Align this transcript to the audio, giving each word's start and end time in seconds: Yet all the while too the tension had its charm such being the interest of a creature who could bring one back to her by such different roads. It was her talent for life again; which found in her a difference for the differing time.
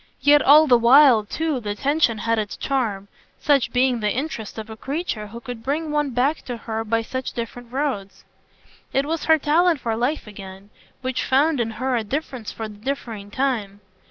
Yet 0.21 0.41
all 0.41 0.65
the 0.65 0.79
while 0.79 1.23
too 1.25 1.59
the 1.59 1.75
tension 1.75 2.17
had 2.17 2.39
its 2.39 2.57
charm 2.57 3.07
such 3.39 3.71
being 3.71 3.99
the 3.99 4.09
interest 4.11 4.57
of 4.57 4.67
a 4.67 4.75
creature 4.75 5.27
who 5.27 5.39
could 5.39 5.61
bring 5.61 5.91
one 5.91 6.09
back 6.09 6.41
to 6.45 6.57
her 6.57 6.83
by 6.83 7.03
such 7.03 7.33
different 7.33 7.71
roads. 7.71 8.23
It 8.93 9.05
was 9.05 9.25
her 9.25 9.37
talent 9.37 9.79
for 9.79 9.95
life 9.95 10.25
again; 10.25 10.71
which 11.01 11.23
found 11.23 11.59
in 11.59 11.69
her 11.77 11.95
a 11.95 12.03
difference 12.03 12.51
for 12.51 12.67
the 12.67 12.77
differing 12.79 13.29
time. 13.29 13.79